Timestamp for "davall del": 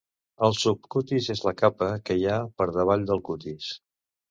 2.81-3.25